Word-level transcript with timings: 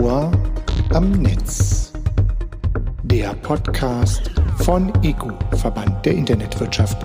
Ohr 0.00 0.32
am 0.92 1.12
Netz. 1.12 1.92
Der 3.04 3.32
Podcast 3.34 4.30
von 4.58 4.92
EGU, 5.04 5.30
Verband 5.56 6.04
der 6.04 6.14
Internetwirtschaft. 6.14 7.04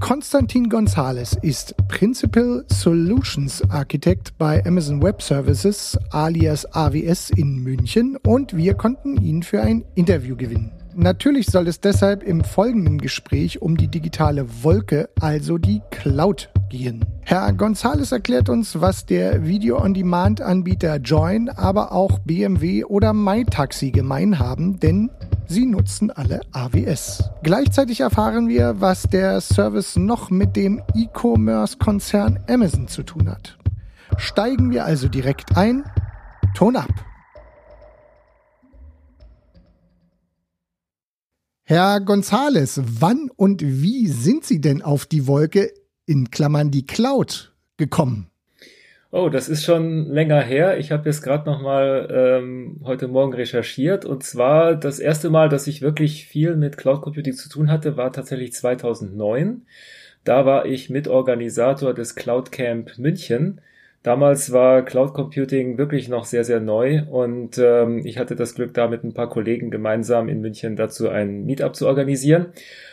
Konstantin 0.00 0.68
Gonzalez 0.70 1.36
ist 1.42 1.74
Principal 1.88 2.64
Solutions 2.68 3.62
Architect 3.70 4.36
bei 4.38 4.64
Amazon 4.64 5.02
Web 5.02 5.20
Services 5.20 5.98
alias 6.10 6.64
AWS 6.72 7.30
in 7.30 7.58
München 7.58 8.16
und 8.16 8.56
wir 8.56 8.74
konnten 8.74 9.20
ihn 9.20 9.42
für 9.42 9.60
ein 9.60 9.84
Interview 9.94 10.36
gewinnen. 10.36 10.81
Natürlich 10.94 11.46
soll 11.46 11.68
es 11.68 11.80
deshalb 11.80 12.22
im 12.22 12.44
folgenden 12.44 12.98
Gespräch 12.98 13.62
um 13.62 13.76
die 13.76 13.88
digitale 13.88 14.46
Wolke, 14.62 15.08
also 15.20 15.56
die 15.56 15.80
Cloud, 15.90 16.50
gehen. 16.68 17.04
Herr 17.22 17.52
Gonzales 17.52 18.12
erklärt 18.12 18.48
uns, 18.48 18.80
was 18.80 19.06
der 19.06 19.46
Video-on-Demand-Anbieter 19.46 20.96
Join, 20.96 21.48
aber 21.48 21.92
auch 21.92 22.18
BMW 22.20 22.84
oder 22.84 23.12
MyTaxi 23.12 23.90
gemein 23.90 24.38
haben, 24.38 24.80
denn 24.80 25.10
sie 25.46 25.66
nutzen 25.66 26.10
alle 26.10 26.40
AWS. 26.52 27.30
Gleichzeitig 27.42 28.00
erfahren 28.00 28.48
wir, 28.48 28.80
was 28.80 29.04
der 29.04 29.40
Service 29.40 29.96
noch 29.96 30.30
mit 30.30 30.56
dem 30.56 30.82
E-Commerce-Konzern 30.94 32.40
Amazon 32.48 32.88
zu 32.88 33.02
tun 33.02 33.30
hat. 33.30 33.58
Steigen 34.16 34.70
wir 34.70 34.84
also 34.84 35.08
direkt 35.08 35.56
ein. 35.56 35.84
Ton 36.54 36.76
ab! 36.76 37.11
Herr 41.72 42.02
Gonzales, 42.02 42.82
wann 43.00 43.30
und 43.34 43.62
wie 43.62 44.06
sind 44.06 44.44
Sie 44.44 44.60
denn 44.60 44.82
auf 44.82 45.06
die 45.06 45.26
Wolke 45.26 45.72
in 46.04 46.30
Klammern 46.30 46.70
die 46.70 46.84
Cloud 46.84 47.54
gekommen? 47.78 48.26
Oh, 49.10 49.30
das 49.30 49.48
ist 49.48 49.64
schon 49.64 50.04
länger 50.04 50.42
her. 50.42 50.76
Ich 50.76 50.92
habe 50.92 51.08
jetzt 51.08 51.22
gerade 51.22 51.48
noch 51.48 51.62
mal 51.62 52.08
ähm, 52.12 52.82
heute 52.84 53.08
Morgen 53.08 53.32
recherchiert 53.32 54.04
und 54.04 54.22
zwar 54.22 54.76
das 54.76 54.98
erste 54.98 55.30
Mal, 55.30 55.48
dass 55.48 55.66
ich 55.66 55.80
wirklich 55.80 56.26
viel 56.26 56.56
mit 56.56 56.76
Cloud 56.76 57.00
Computing 57.00 57.32
zu 57.32 57.48
tun 57.48 57.70
hatte, 57.70 57.96
war 57.96 58.12
tatsächlich 58.12 58.52
2009. 58.52 59.62
Da 60.24 60.44
war 60.44 60.66
ich 60.66 60.90
Mitorganisator 60.90 61.94
des 61.94 62.16
Cloud 62.16 62.52
Camp 62.52 62.98
München 62.98 63.62
Damals 64.02 64.50
war 64.50 64.82
Cloud 64.82 65.14
Computing 65.14 65.78
wirklich 65.78 66.08
noch 66.08 66.24
sehr, 66.24 66.42
sehr 66.42 66.58
neu 66.58 67.02
und 67.08 67.56
ähm, 67.58 68.04
ich 68.04 68.18
hatte 68.18 68.34
das 68.34 68.56
Glück, 68.56 68.74
da 68.74 68.88
mit 68.88 69.04
ein 69.04 69.14
paar 69.14 69.28
Kollegen 69.28 69.70
gemeinsam 69.70 70.28
in 70.28 70.40
München 70.40 70.74
dazu 70.74 71.08
ein 71.08 71.44
Meetup 71.44 71.76
zu 71.76 71.86
organisieren. 71.86 72.46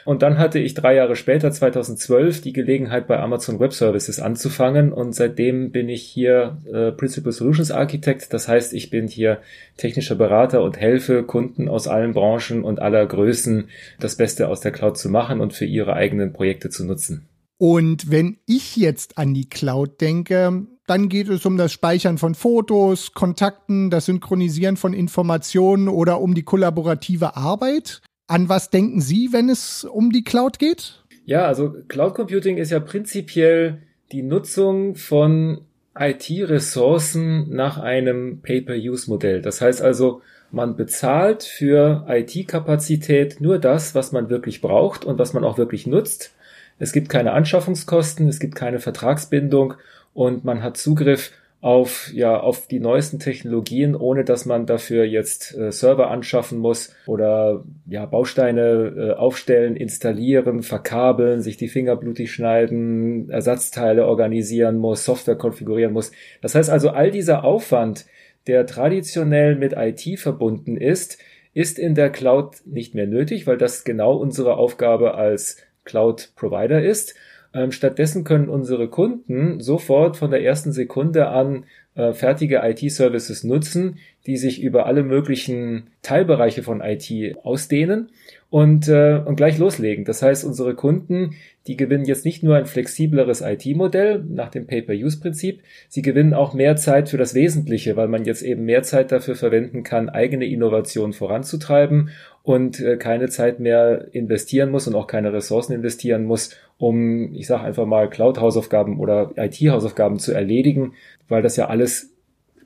Und 0.06 0.22
dann 0.22 0.38
hatte 0.38 0.60
ich 0.60 0.76
drei 0.76 0.94
Jahre 0.94 1.16
später, 1.16 1.52
2012, 1.52 2.42
die 2.42 2.54
Gelegenheit 2.54 3.08
bei 3.08 3.20
Amazon 3.20 3.60
Web 3.60 3.74
Services 3.74 4.20
anzufangen 4.20 4.94
und 4.94 5.16
seitdem 5.16 5.72
bin 5.72 5.90
ich 5.90 6.04
hier 6.04 6.62
äh, 6.72 6.92
Principal 6.92 7.32
Solutions 7.32 7.72
Architect. 7.72 8.32
Das 8.32 8.48
heißt, 8.48 8.74
ich 8.74 8.92
bin 8.92 9.08
hier 9.08 9.40
technischer 9.78 10.16
Berater 10.16 10.62
und 10.62 10.80
helfe 10.80 11.24
Kunden 11.24 11.70
aus 11.70 11.88
allen 11.88 12.14
Branchen 12.14 12.64
und 12.64 12.80
aller 12.80 13.08
Größen, 13.08 13.70
das 14.00 14.16
Beste 14.16 14.48
aus 14.48 14.62
der 14.62 14.72
Cloud 14.72 14.96
zu 14.96 15.10
machen 15.10 15.42
und 15.42 15.54
für 15.54 15.66
ihre 15.66 15.94
eigenen 15.94 16.34
Projekte 16.34 16.70
zu 16.70 16.86
nutzen. 16.86 17.28
Und 17.58 18.10
wenn 18.10 18.38
ich 18.46 18.78
jetzt 18.78 19.18
an 19.18 19.34
die 19.34 19.50
Cloud 19.50 20.00
denke, 20.00 20.66
dann 20.90 21.10
geht 21.10 21.30
es 21.30 21.46
um 21.46 21.58
das 21.58 21.72
Speichern 21.72 22.18
von 22.18 22.36
Fotos, 22.36 23.14
Kontakten, 23.14 23.90
das 23.90 24.06
Synchronisieren 24.06 24.78
von 24.78 24.94
Informationen 24.94 25.88
oder 25.88 26.20
um 26.20 26.34
die 26.34 26.44
kollaborative 26.44 27.36
Arbeit. 27.36 28.02
An 28.28 28.50
was 28.50 28.70
denken 28.70 29.02
Sie, 29.02 29.30
wenn 29.32 29.50
es 29.50 29.84
um 29.84 30.12
die 30.12 30.24
Cloud 30.24 30.60
geht? 30.60 31.04
Ja, 31.26 31.46
also 31.46 31.76
Cloud 31.88 32.16
Computing 32.16 32.58
ist 32.58 32.72
ja 32.72 32.80
prinzipiell 32.80 33.84
die 34.12 34.24
Nutzung 34.24 34.96
von 34.96 35.62
IT-Ressourcen 35.98 37.50
nach 37.50 37.78
einem 37.78 38.42
Pay-per-Use-Modell. 38.42 39.42
Das 39.42 39.62
heißt 39.62 39.82
also, 39.82 40.22
man 40.52 40.76
bezahlt 40.76 41.44
für 41.44 42.06
IT-Kapazität 42.08 43.42
nur 43.42 43.60
das, 43.60 43.94
was 43.94 44.12
man 44.12 44.30
wirklich 44.30 44.62
braucht 44.62 45.06
und 45.06 45.20
was 45.20 45.34
man 45.34 45.44
auch 45.44 45.58
wirklich 45.58 45.86
nutzt. 45.86 46.34
Es 46.80 46.94
gibt 46.94 47.10
keine 47.10 47.34
Anschaffungskosten, 47.34 48.28
es 48.28 48.40
gibt 48.40 48.56
keine 48.56 48.80
Vertragsbindung 48.80 49.76
und 50.14 50.44
man 50.44 50.64
hat 50.64 50.78
Zugriff 50.78 51.32
auf 51.62 52.10
ja 52.14 52.40
auf 52.40 52.68
die 52.68 52.80
neuesten 52.80 53.20
Technologien, 53.20 53.94
ohne 53.96 54.24
dass 54.24 54.46
man 54.46 54.66
dafür 54.66 55.04
jetzt 55.04 55.58
äh, 55.58 55.72
Server 55.72 56.10
anschaffen 56.10 56.58
muss 56.58 56.96
oder 57.06 57.66
ja 57.86 58.06
Bausteine 58.06 58.94
äh, 58.98 59.12
aufstellen, 59.14 59.76
installieren, 59.76 60.64
verkabeln, 60.64 61.42
sich 61.42 61.58
die 61.58 61.68
Finger 61.68 61.98
blutig 61.98 62.32
schneiden, 62.32 63.30
Ersatzteile 63.30 64.06
organisieren 64.06 64.78
muss, 64.78 65.04
Software 65.04 65.36
konfigurieren 65.36 65.92
muss. 65.92 66.12
Das 66.42 66.56
heißt 66.56 66.70
also 66.70 66.92
all 66.92 67.12
dieser 67.12 67.44
Aufwand, 67.44 68.06
der 68.48 68.66
traditionell 68.66 69.56
mit 69.58 69.74
IT 69.74 70.18
verbunden 70.18 70.78
ist, 70.78 71.18
ist 71.54 71.78
in 71.78 71.94
der 71.94 72.10
Cloud 72.10 72.62
nicht 72.66 72.96
mehr 72.96 73.08
nötig, 73.08 73.48
weil 73.48 73.58
das 73.58 73.84
genau 73.84 74.16
unsere 74.16 74.56
Aufgabe 74.56 75.16
als 75.16 75.58
Cloud 75.84 76.32
Provider 76.38 76.82
ist 76.82 77.16
ähm, 77.54 77.72
stattdessen 77.72 78.24
können 78.24 78.50
unsere 78.50 78.90
Kunden 78.90 79.60
sofort 79.60 80.18
von 80.18 80.32
der 80.32 80.44
ersten 80.44 80.72
Sekunde 80.72 81.30
an 81.30 81.66
äh, 81.96 82.14
fertige 82.14 82.62
IT-Services 82.64 83.44
nutzen, 83.44 83.98
die 84.26 84.38
sich 84.38 84.62
über 84.62 84.86
alle 84.86 85.04
möglichen 85.04 85.88
Teilbereiche 86.02 86.62
von 86.62 86.82
IT 86.82 87.38
ausdehnen 87.44 88.10
und, 88.50 88.88
äh, 88.88 89.22
und 89.26 89.36
gleich 89.36 89.58
loslegen. 89.58 90.06
Das 90.06 90.22
heißt, 90.22 90.46
unsere 90.46 90.76
Kunden, 90.76 91.36
die 91.68 91.78
gewinnen 91.78 92.06
jetzt 92.06 92.26
nicht 92.26 92.44
nur 92.44 92.56
ein 92.56 92.66
flexibleres 92.66 93.42
IT-Modell 93.42 94.24
nach 94.28 94.50
dem 94.50 94.68
Pay-per-Use-Prinzip, 94.68 95.62
sie 95.88 96.02
gewinnen 96.02 96.34
auch 96.34 96.54
mehr 96.54 96.76
Zeit 96.76 97.10
für 97.10 97.18
das 97.18 97.34
Wesentliche, 97.34 97.96
weil 97.96 98.08
man 98.08 98.26
jetzt 98.26 98.42
eben 98.44 98.66
mehr 98.66 98.84
Zeit 98.84 99.12
dafür 99.12 99.36
verwenden 99.36 99.84
kann, 99.84 100.10
eigene 100.10 100.46
Innovationen 100.46 101.14
voranzutreiben 101.14 102.10
und 102.44 102.80
äh, 102.80 102.98
keine 102.98 103.30
Zeit 103.30 103.60
mehr 103.60 104.08
investieren 104.12 104.72
muss 104.72 104.88
und 104.88 104.96
auch 104.96 105.08
keine 105.08 105.34
Ressourcen 105.34 105.74
investieren 105.74 106.26
muss, 106.26 106.56
um, 106.78 107.34
ich 107.34 107.48
sage 107.48 107.64
einfach 107.64 107.86
mal, 107.86 108.10
Cloud-Hausaufgaben 108.10 109.00
oder 109.00 109.32
IT-Hausaufgaben 109.36 110.20
zu 110.20 110.32
erledigen, 110.34 110.94
weil 111.28 111.42
das 111.42 111.58
ja 111.58 111.68
alles 111.68 112.14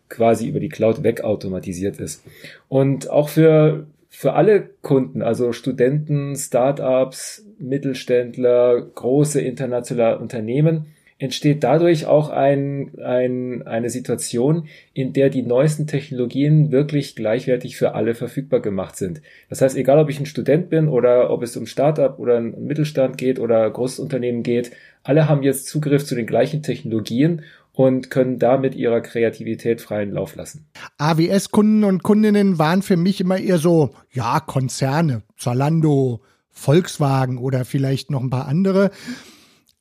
quasi 0.10 0.48
über 0.48 0.60
die 0.60 0.70
Cloud 0.70 1.04
wegautomatisiert 1.04 2.00
ist. 2.00 2.24
Und 2.70 3.10
auch 3.10 3.30
für 3.30 3.88
für 4.16 4.34
alle 4.34 4.70
Kunden, 4.84 5.24
also 5.24 5.54
Studenten, 5.54 6.36
Startups, 6.36 7.48
Mittelständler, 7.58 8.80
große 8.80 9.42
internationale 9.42 10.20
Unternehmen, 10.20 10.86
entsteht 11.24 11.64
dadurch 11.64 12.06
auch 12.06 12.30
ein, 12.30 13.00
ein, 13.00 13.66
eine 13.66 13.90
Situation, 13.90 14.68
in 14.94 15.14
der 15.14 15.30
die 15.30 15.42
neuesten 15.42 15.88
Technologien 15.88 16.70
wirklich 16.70 17.16
gleichwertig 17.16 17.78
für 17.78 17.96
alle 17.96 18.14
verfügbar 18.14 18.60
gemacht 18.60 18.98
sind. 18.98 19.22
Das 19.50 19.62
heißt, 19.62 19.78
egal 19.78 20.00
ob 20.00 20.10
ich 20.10 20.20
ein 20.20 20.26
Student 20.26 20.70
bin 20.70 20.90
oder 20.90 21.30
ob 21.30 21.42
es 21.42 21.56
um 21.56 21.66
Startup 21.66 22.20
oder 22.20 22.36
einen 22.36 22.66
Mittelstand 22.66 23.18
geht 23.18 23.40
oder 23.40 23.70
großes 23.72 24.00
Unternehmen 24.00 24.44
geht, 24.44 24.72
alle 25.02 25.30
haben 25.30 25.44
jetzt 25.44 25.68
Zugriff 25.68 26.06
zu 26.06 26.14
den 26.14 26.28
gleichen 26.28 26.62
Technologien 26.62 27.44
und 27.72 28.10
können 28.10 28.38
damit 28.38 28.76
ihrer 28.76 29.00
Kreativität 29.00 29.80
freien 29.80 30.12
Lauf 30.12 30.36
lassen. 30.36 30.68
AWS-Kunden 30.98 31.86
und 31.86 32.04
Kundinnen 32.04 32.60
waren 32.60 32.82
für 32.82 32.98
mich 32.98 33.22
immer 33.22 33.38
eher 33.38 33.60
so, 33.60 33.92
ja, 34.12 34.42
Konzerne, 34.42 35.24
Zalando, 35.38 36.20
Volkswagen 36.52 37.38
oder 37.38 37.64
vielleicht 37.64 38.12
noch 38.12 38.22
ein 38.22 38.30
paar 38.30 38.48
andere. 38.48 38.92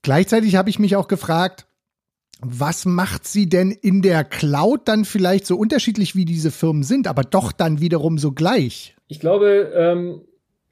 Gleichzeitig 0.02 0.56
habe 0.56 0.68
ich 0.68 0.78
mich 0.78 0.96
auch 0.96 1.08
gefragt, 1.08 1.66
was 2.40 2.84
macht 2.84 3.26
sie 3.26 3.48
denn 3.48 3.70
in 3.70 4.02
der 4.02 4.24
Cloud 4.24 4.82
dann 4.86 5.04
vielleicht 5.04 5.46
so 5.46 5.56
unterschiedlich, 5.56 6.16
wie 6.16 6.24
diese 6.24 6.50
Firmen 6.50 6.82
sind, 6.82 7.06
aber 7.06 7.22
doch 7.22 7.52
dann 7.52 7.80
wiederum 7.80 8.18
so 8.18 8.32
gleich? 8.32 8.96
Ich 9.06 9.20
glaube, 9.20 9.72
ähm, 9.76 10.22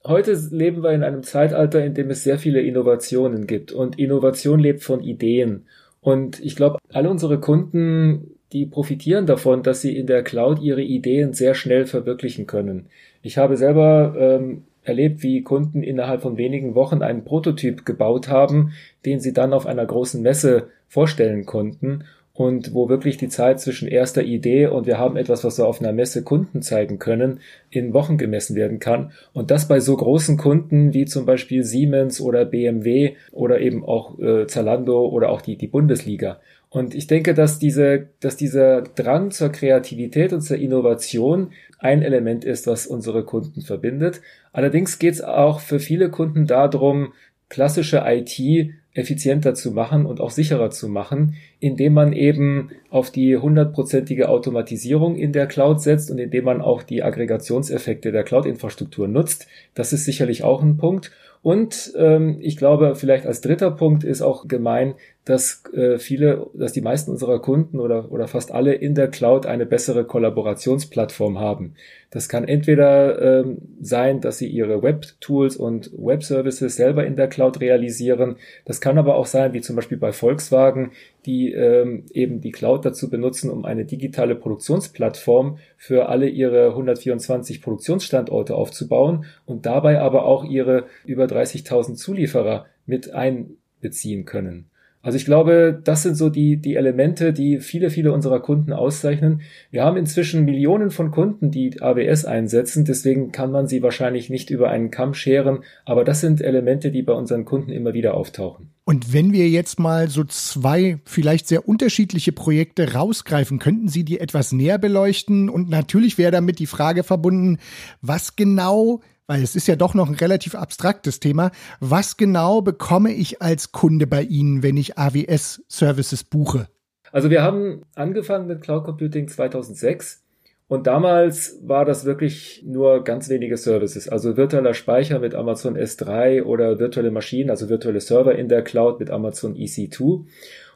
heute 0.05 0.33
leben 0.51 0.83
wir 0.83 0.91
in 0.91 1.05
einem 1.05 1.23
Zeitalter, 1.23 1.85
in 1.85 1.95
dem 1.95 2.11
es 2.11 2.25
sehr 2.25 2.38
viele 2.38 2.61
Innovationen 2.61 3.47
gibt 3.47 3.71
und 3.71 4.00
Innovation 4.00 4.59
lebt 4.59 4.82
von 4.82 5.00
Ideen. 5.00 5.67
Und 6.00 6.41
ich 6.41 6.56
glaube, 6.56 6.79
alle 6.93 7.09
unsere 7.09 7.38
Kunden, 7.38 8.33
die 8.53 8.67
profitieren 8.67 9.26
davon, 9.26 9.62
dass 9.62 9.81
sie 9.81 9.97
in 9.97 10.09
der 10.09 10.25
Cloud 10.25 10.61
ihre 10.61 10.83
Ideen 10.83 11.35
sehr 11.35 11.55
schnell 11.55 11.87
verwirklichen 11.87 12.49
können. 12.49 12.87
Ich 13.23 13.38
habe 13.38 13.56
selber 13.56 14.15
ähm, 14.19 14.65
erlebt, 14.85 15.23
wie 15.23 15.43
Kunden 15.43 15.82
innerhalb 15.82 16.23
von 16.23 16.37
wenigen 16.37 16.75
Wochen 16.75 17.03
einen 17.03 17.25
Prototyp 17.25 17.85
gebaut 17.85 18.29
haben, 18.29 18.73
den 19.05 19.21
sie 19.21 19.32
dann 19.32 19.53
auf 19.53 19.67
einer 19.67 19.87
großen 19.87 20.23
Messe 20.23 20.69
vorstellen 20.88 21.47
konnten 21.47 22.05
und 22.41 22.73
wo 22.73 22.88
wirklich 22.88 23.19
die 23.19 23.29
Zeit 23.29 23.61
zwischen 23.61 23.87
erster 23.87 24.23
Idee 24.23 24.67
und 24.67 24.87
wir 24.87 24.97
haben 24.97 25.19
etwas, 25.19 25.44
was 25.44 25.59
wir 25.59 25.67
auf 25.67 25.81
einer 25.81 25.93
Messe 25.93 26.23
Kunden 26.23 26.62
zeigen 26.62 26.99
können, 26.99 27.41
in 27.69 27.93
Wochen 27.93 28.17
gemessen 28.17 28.56
werden 28.56 28.79
kann. 28.79 29.12
Und 29.35 29.50
das 29.50 29.69
bei 29.69 29.79
so 29.79 29.94
großen 29.94 30.38
Kunden 30.38 30.94
wie 30.94 31.05
zum 31.05 31.26
Beispiel 31.26 31.65
Siemens 31.65 32.19
oder 32.19 32.47
BMW 32.47 33.15
oder 33.31 33.61
eben 33.61 33.85
auch 33.85 34.19
äh, 34.19 34.47
Zalando 34.47 35.06
oder 35.06 35.29
auch 35.29 35.43
die, 35.43 35.56
die 35.56 35.67
Bundesliga. 35.67 36.41
Und 36.71 36.94
ich 36.94 37.09
denke, 37.09 37.35
dass 37.35 37.59
diese, 37.59 38.06
dass 38.21 38.37
dieser 38.37 38.83
Drang 38.83 39.33
zur 39.33 39.50
Kreativität 39.50 40.33
und 40.33 40.41
zur 40.41 40.56
Innovation 40.56 41.50
ein 41.81 42.00
Element 42.00 42.44
ist, 42.44 42.67
was 42.67 42.87
unsere 42.87 43.25
Kunden 43.25 43.61
verbindet. 43.61 44.23
Allerdings 44.52 44.99
geht 44.99 45.14
es 45.14 45.23
auch 45.23 45.61
für 45.61 45.81
viele 45.81 46.11
Kunden 46.11 46.47
darum, 46.47 47.12
klassische 47.49 48.02
IT 48.06 48.73
effizienter 48.93 49.55
zu 49.55 49.70
machen 49.70 50.05
und 50.05 50.20
auch 50.20 50.31
sicherer 50.31 50.70
zu 50.70 50.88
machen, 50.88 51.35
indem 51.61 51.94
man 51.94 52.12
eben 52.12 52.70
auf 52.91 53.11
die 53.11 53.37
hundertprozentige 53.37 54.29
Automatisierung 54.29 55.17
in 55.17 55.32
der 55.32 55.47
Cloud 55.47 55.81
setzt 55.81 56.11
und 56.11 56.19
indem 56.19 56.44
man 56.44 56.61
auch 56.61 56.82
die 56.82 57.02
Aggregationseffekte 57.02 58.11
der 58.11 58.25
Cloud-Infrastruktur 58.25 59.06
nutzt. 59.06 59.47
Das 59.75 59.93
ist 59.93 60.05
sicherlich 60.05 60.43
auch 60.43 60.62
ein 60.62 60.76
Punkt. 60.76 61.12
Und 61.42 61.94
ähm, 61.96 62.37
ich 62.40 62.58
glaube, 62.58 62.94
vielleicht 62.96 63.26
als 63.26 63.40
dritter 63.40 63.70
Punkt 63.70 64.04
ist 64.04 64.20
auch 64.20 64.46
gemein, 64.46 64.94
dass 65.25 65.62
äh, 65.72 65.98
viele, 65.98 66.46
dass 66.52 66.72
die 66.72 66.82
meisten 66.82 67.10
unserer 67.10 67.40
Kunden 67.40 67.78
oder, 67.78 68.12
oder 68.12 68.28
fast 68.28 68.52
alle 68.52 68.75
in 68.75 68.94
der 68.94 69.08
Cloud 69.08 69.46
eine 69.46 69.64
bessere 69.64 70.04
Kollaborationsplattform 70.04 71.38
haben. 71.38 71.75
Das 72.10 72.28
kann 72.28 72.46
entweder 72.46 73.40
ähm, 73.40 73.58
sein, 73.81 74.20
dass 74.20 74.38
sie 74.38 74.48
ihre 74.48 74.82
Web-Tools 74.82 75.56
und 75.56 75.90
Web-Services 75.96 76.76
selber 76.76 77.06
in 77.06 77.16
der 77.16 77.28
Cloud 77.28 77.60
realisieren. 77.60 78.37
Das 78.66 78.81
kann 78.82 78.98
aber 78.98 79.14
auch 79.14 79.26
sein, 79.26 79.54
wie 79.54 79.60
zum 79.62 79.76
Beispiel 79.76 79.98
bei 79.98 80.12
Volkswagen, 80.12 80.92
die 81.26 81.52
ähm, 81.52 82.06
eben 82.12 82.40
die 82.40 82.52
Cloud 82.52 82.84
dazu 82.84 83.11
benutzen, 83.11 83.50
um 83.50 83.64
eine 83.64 83.84
digitale 83.84 84.34
Produktionsplattform 84.34 85.58
für 85.76 86.08
alle 86.08 86.28
ihre 86.28 86.69
124 86.69 87.61
Produktionsstandorte 87.62 88.55
aufzubauen 88.55 89.25
und 89.46 89.67
dabei 89.67 90.00
aber 90.00 90.25
auch 90.25 90.44
ihre 90.44 90.87
über 91.05 91.25
30.000 91.25 91.94
Zulieferer 91.94 92.67
mit 92.87 93.12
einbeziehen 93.12 94.25
können. 94.25 94.69
Also 95.02 95.17
ich 95.17 95.25
glaube, 95.25 95.81
das 95.82 96.02
sind 96.02 96.14
so 96.14 96.29
die, 96.29 96.58
die 96.58 96.76
Elemente, 96.76 97.32
die 97.32 97.61
viele, 97.61 97.88
viele 97.88 98.12
unserer 98.12 98.41
Kunden 98.41 98.73
auszeichnen. 98.73 99.41
Wir 99.70 99.82
haben 99.82 99.97
inzwischen 99.97 100.44
Millionen 100.44 100.91
von 100.91 101.11
Kunden, 101.11 101.50
die 101.50 101.81
AWS 101.81 102.26
einsetzen, 102.26 102.85
deswegen 102.85 103.32
kann 103.32 103.50
man 103.50 103.67
sie 103.67 103.82
wahrscheinlich 103.82 104.29
nicht 104.29 104.50
über 104.50 104.69
einen 104.69 104.91
Kamm 104.91 105.14
scheren, 105.14 105.61
aber 105.87 106.05
das 106.05 106.20
sind 106.20 106.43
Elemente, 106.43 106.91
die 106.91 107.02
bei 107.02 107.14
unseren 107.14 107.47
Kunden 107.47 107.70
immer 107.70 107.94
wieder 107.94 108.14
auftauchen. 108.14 108.70
Und 108.85 109.12
wenn 109.12 109.32
wir 109.32 109.49
jetzt 109.49 109.79
mal 109.79 110.08
so 110.08 110.25
zwei 110.25 110.99
vielleicht 111.05 111.49
sehr 111.49 111.69
unterschiedliche 111.69 112.32
Projekte 112.32 112.93
rausgreifen, 112.93 113.58
könnten 113.58 113.88
Sie 113.88 114.05
die 114.05 114.19
etwas 114.19 114.52
näher 114.52 114.79
beleuchten? 114.79 115.49
Und 115.49 115.70
natürlich 115.70 116.19
wäre 116.19 116.32
damit 116.32 116.58
die 116.58 116.67
Frage 116.67 117.05
verbunden, 117.05 117.58
was 118.02 118.35
genau 118.37 119.00
weil 119.31 119.44
es 119.44 119.55
ist 119.55 119.69
ja 119.69 119.77
doch 119.77 119.94
noch 119.94 120.09
ein 120.09 120.17
relativ 120.17 120.56
abstraktes 120.56 121.21
Thema. 121.21 121.53
Was 121.79 122.17
genau 122.17 122.62
bekomme 122.62 123.12
ich 123.12 123.41
als 123.41 123.71
Kunde 123.71 124.09
bei 124.09 124.23
Ihnen, 124.23 124.65
wenn 124.65 124.77
ich 124.77 124.99
AWS-Services 124.99 126.25
buche? 126.25 126.67
Also 127.12 127.31
wir 127.31 127.41
haben 127.41 127.82
angefangen 127.94 128.49
mit 128.49 128.61
Cloud 128.61 128.82
Computing 128.82 129.29
2006 129.29 130.25
und 130.67 130.88
damals 130.88 131.61
war 131.62 131.85
das 131.85 132.05
wirklich 132.05 132.65
nur 132.67 133.05
ganz 133.05 133.29
wenige 133.29 133.56
Services, 133.56 134.09
also 134.09 134.37
virtueller 134.37 134.75
Speicher 134.75 135.21
mit 135.21 135.37
Amazon 135.37 135.76
S3 135.76 136.43
oder 136.43 136.81
virtuelle 136.81 137.12
Maschinen, 137.12 137.50
also 137.50 137.69
virtuelle 137.69 138.00
Server 138.00 138.35
in 138.35 138.49
der 138.49 138.62
Cloud 138.62 138.99
mit 138.99 139.11
Amazon 139.11 139.55
EC2. 139.55 140.25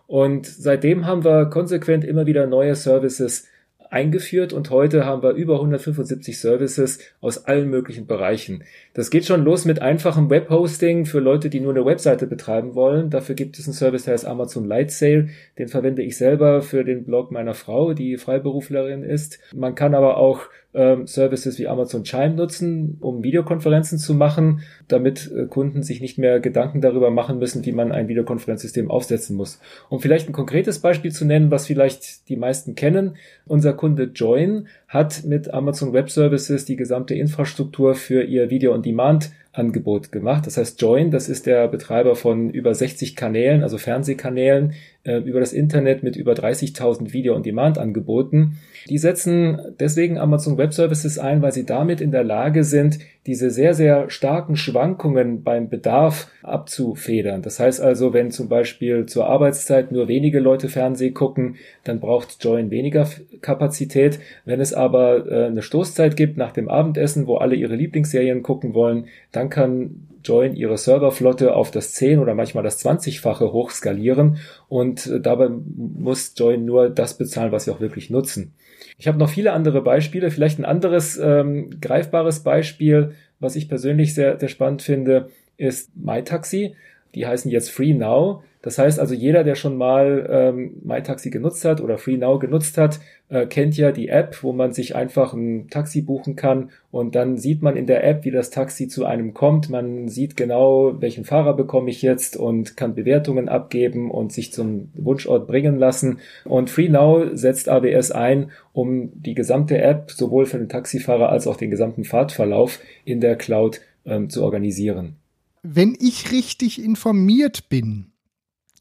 Und 0.07 0.47
seitdem 0.47 1.07
haben 1.07 1.25
wir 1.25 1.47
konsequent 1.47 2.05
immer 2.05 2.27
wieder 2.27 2.47
neue 2.47 2.77
Services 2.77 3.49
eingeführt 3.95 4.53
und 4.53 4.71
heute 4.71 5.07
haben 5.07 5.23
wir 5.23 5.31
über 5.31 5.55
175 5.55 6.39
Services 6.39 6.99
aus 7.21 7.47
allen 7.47 7.71
möglichen 7.71 8.07
Bereichen. 8.07 8.65
Das 8.93 9.09
geht 9.09 9.25
schon 9.25 9.45
los 9.45 9.65
mit 9.65 9.81
einfachem 9.81 10.29
Webhosting 10.29 11.07
für 11.07 11.21
Leute, 11.21 11.49
die 11.49 11.61
nur 11.61 11.73
eine 11.73 11.87
Webseite 11.87 12.27
betreiben 12.27 12.75
wollen. 12.75 13.09
Dafür 13.09 13.37
gibt 13.37 13.59
es 13.59 13.67
einen 13.67 13.75
Service, 13.75 14.05
der 14.05 14.15
heißt 14.15 14.27
Amazon 14.27 14.67
Light 14.67 14.91
Sale. 14.91 15.29
Den 15.59 15.69
verwende 15.69 16.03
ich 16.03 16.19
selber 16.19 16.61
für 16.61 16.85
den 16.85 17.05
Blog 17.05 17.31
meiner 17.31 17.55
Frau, 17.55 17.95
die 17.95 18.17
Freiberuflerin 18.17 19.05
ist. 19.05 19.39
Man 19.55 19.77
kann 19.77 19.95
aber 19.95 20.17
auch 20.17 20.41
ähm, 20.75 21.07
Services 21.07 21.59
wie 21.59 21.69
Amazon 21.69 22.05
Chime 22.05 22.35
nutzen, 22.35 22.99
um 23.01 23.23
Videokonferenzen 23.23 23.99
zu 23.99 24.15
machen, 24.15 24.61
damit 24.89 25.31
äh, 25.33 25.47
Kunden 25.47 25.83
sich 25.83 26.01
nicht 26.01 26.19
mehr 26.19 26.41
Gedanken 26.41 26.81
darüber 26.81 27.11
machen 27.11 27.39
müssen, 27.39 27.65
wie 27.65 27.73
man 27.73 27.93
ein 27.93 28.09
Videokonferenzsystem 28.09 28.91
aufsetzen 28.91 29.37
muss. 29.37 29.61
Um 29.89 30.01
vielleicht 30.01 30.29
ein 30.29 30.33
konkretes 30.33 30.81
Beispiel 30.81 31.13
zu 31.13 31.25
nennen, 31.25 31.51
was 31.51 31.67
vielleicht 31.67 32.29
die 32.29 32.37
meisten 32.37 32.75
kennen, 32.75 33.17
unser 33.47 33.73
Kunde 33.73 34.11
Join 34.15 34.67
hat 34.89 35.25
mit 35.25 35.53
Amazon 35.53 35.93
Web 35.93 36.11
Services 36.11 36.65
die 36.65 36.77
gesamte 36.77 37.15
Infrastruktur 37.15 37.95
für 37.95 38.23
ihr 38.23 38.51
Video-on-Demand 38.51 39.31
Angebot 39.55 40.11
gemacht. 40.11 40.47
Das 40.47 40.57
heißt, 40.57 40.81
Join, 40.81 41.11
das 41.11 41.29
ist 41.29 41.47
der 41.47 41.69
Betreiber 41.69 42.17
von 42.17 42.51
über 42.51 42.75
60 42.75 43.15
Kanälen, 43.15 43.63
also 43.63 43.79
Fernsehkanälen, 43.79 44.75
äh, 45.05 45.19
über 45.19 45.41
das 45.41 45.53
Internet 45.53 46.03
mit 46.03 46.17
über 46.17 46.33
30.000 46.33 47.13
Video-on-Demand-Angeboten. 47.13 48.59
Die 48.89 48.99
setzen 48.99 49.59
deswegen 49.79 50.19
Amazon 50.19 50.59
Web 50.59 50.75
Services 50.75 51.19
ein, 51.19 51.43
weil 51.43 51.53
sie 51.53 51.65
damit 51.65 52.01
in 52.01 52.11
der 52.11 52.25
Lage 52.25 52.65
sind, 52.65 52.99
diese 53.27 53.51
sehr, 53.51 53.73
sehr 53.73 54.11
starken 54.11 54.57
Schwankungen 54.57 55.43
beim 55.43 55.69
Bedarf 55.69 56.29
abzufedern. 56.43 57.41
Das 57.41 57.59
heißt 57.59 57.81
also, 57.81 58.13
wenn 58.13 58.31
zum 58.31 58.49
Beispiel 58.49 59.07
zur 59.07 59.27
Arbeitszeit 59.27 59.93
nur 59.93 60.09
wenige 60.09 60.41
Leute 60.41 60.69
Fernsehen 60.69 61.15
gucken, 61.15 61.57
dann 61.85 62.01
braucht 62.01 62.43
Join 62.45 62.71
weniger 62.71 63.09
Kapazität. 63.41 64.19
Wenn 64.45 64.61
es 64.61 64.75
aber 64.75 65.27
äh, 65.27 65.47
eine 65.47 65.63
Stoßzeit 65.63 66.17
gibt 66.17 66.37
nach 66.37 66.53
dem 66.53 66.69
Abendessen, 66.69 67.27
wo 67.27 67.37
alle 67.37 67.55
ihre 67.55 67.77
Lieblingsserien 67.77 68.43
gucken 68.43 68.75
wollen, 68.75 69.07
dann 69.33 69.49
kann 69.49 70.09
Join 70.25 70.55
ihre 70.55 70.79
Serverflotte 70.79 71.55
auf 71.55 71.71
das 71.71 71.93
10 71.93 72.19
oder 72.19 72.35
manchmal 72.35 72.65
das 72.65 72.85
20-fache 72.85 73.53
hochskalieren 73.53 74.39
und 74.69 75.07
äh, 75.07 75.21
dabei 75.21 75.49
muss 75.49 76.33
Join 76.37 76.65
nur 76.65 76.89
das 76.89 77.19
bezahlen, 77.19 77.53
was 77.53 77.65
sie 77.65 77.71
auch 77.71 77.81
wirklich 77.81 78.11
nutzen. 78.11 78.55
Ich 78.99 79.09
habe 79.09 79.19
noch 79.19 79.29
viele 79.29 79.53
andere 79.53 79.83
Beispiele, 79.83 80.31
vielleicht 80.31 80.59
ein 80.59 80.65
anderes 80.65 81.19
ähm, 81.19 81.71
greifbares 81.81 82.41
Beispiel, 82.41 83.15
was 83.41 83.57
ich 83.57 83.69
persönlich 83.69 84.15
sehr, 84.15 84.39
sehr 84.39 84.49
spannend 84.49 84.83
finde, 84.83 85.31
ist 85.57 85.95
MyTaxi. 85.97 86.75
Die 87.15 87.27
heißen 87.27 87.51
jetzt 87.51 87.71
Free 87.71 87.95
Now. 87.95 88.43
Das 88.65 88.79
heißt 88.79 88.99
also, 88.99 89.13
jeder, 89.13 89.45
der 89.45 89.57
schon 89.57 89.77
mal 89.77 90.27
ähm, 90.31 90.77
MyTaxi 90.85 91.29
genutzt 91.29 91.67
hat 91.67 91.83
oder 91.83 91.99
FreeNow 91.99 92.39
genutzt 92.39 92.79
hat, 92.79 92.99
äh, 93.29 93.45
kennt 93.45 93.77
ja 93.77 93.93
die 93.93 94.09
App, 94.09 94.43
wo 94.43 94.55
man 94.55 94.73
sich 94.73 94.97
einfach 94.97 95.35
ein 95.35 95.69
Taxi 95.69 96.01
buchen 96.01 96.35
kann 96.35 96.71
und 96.91 97.15
dann 97.15 97.37
sieht 97.37 97.61
man 97.61 97.77
in 97.77 97.87
der 97.87 98.05
App, 98.05 98.25
wie 98.25 98.31
das 98.31 98.49
Taxi 98.49 98.89
zu 98.89 99.05
einem 99.05 99.35
kommt. 99.35 99.69
Man 99.69 100.09
sieht 100.09 100.35
genau, 100.35 100.99
welchen 100.99 101.27
Fahrer 101.27 101.53
bekomme 101.53 101.91
ich 101.91 102.01
jetzt 102.01 102.39
und 102.39 102.75
kann 102.75 102.95
Bewertungen 102.95 103.51
abgeben 103.51 104.11
und 104.11 104.33
sich 104.33 104.51
zum 104.51 104.89
Wunschort 104.95 105.47
bringen 105.47 105.77
lassen. 105.77 106.21
Und 106.47 106.71
FreeNow 106.71 107.33
setzt 107.35 107.69
AWS 107.69 108.13
ein, 108.13 108.51
um 108.73 109.11
die 109.13 109.35
gesamte 109.35 109.77
App 109.77 110.11
sowohl 110.11 110.47
für 110.47 110.57
den 110.57 110.71
Taxifahrer 110.71 111.29
als 111.29 111.47
auch 111.47 111.59
den 111.59 111.71
gesamten 111.71 112.05
Fahrtverlauf 112.05 112.81
in 113.05 113.21
der 113.21 113.37
Cloud 113.37 113.83
ähm, 114.07 114.31
zu 114.31 114.43
organisieren. 114.43 115.17
Wenn 115.63 115.95
ich 116.01 116.33
richtig 116.33 116.83
informiert 116.83 117.69
bin, 117.69 118.14